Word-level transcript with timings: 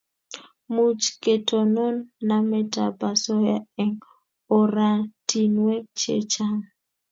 Much 0.73 1.03
ketonon 1.23 1.95
namet 2.27 2.73
ab 2.85 2.99
asoya 3.11 3.57
eng' 3.83 4.03
oratinwek 4.57 5.83
checgang' 5.99 6.63